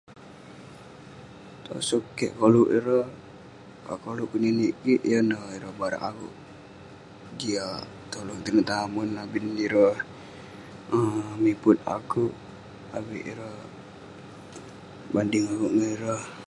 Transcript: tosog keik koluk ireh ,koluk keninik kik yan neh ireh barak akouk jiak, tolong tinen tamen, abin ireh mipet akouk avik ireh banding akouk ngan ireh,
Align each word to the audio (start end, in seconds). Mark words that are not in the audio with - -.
tosog 1.65 2.03
keik 2.17 2.33
koluk 2.39 2.69
ireh 2.77 3.07
,koluk 4.03 4.29
keninik 4.31 4.73
kik 4.83 5.01
yan 5.11 5.25
neh 5.29 5.43
ireh 5.55 5.73
barak 5.79 6.03
akouk 6.09 6.35
jiak, 7.39 7.81
tolong 8.11 8.41
tinen 8.45 8.67
tamen, 8.71 9.09
abin 9.23 9.47
ireh 9.65 9.97
mipet 11.43 11.77
akouk 11.97 12.33
avik 12.97 13.23
ireh 13.31 13.57
banding 15.13 15.45
akouk 15.53 15.71
ngan 15.75 15.91
ireh, 15.95 16.21